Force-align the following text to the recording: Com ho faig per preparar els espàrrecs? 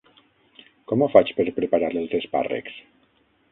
Com 0.91 1.03
ho 1.03 1.09
faig 1.17 1.35
per 1.41 1.47
preparar 1.61 1.93
els 2.01 2.19
espàrrecs? 2.23 2.83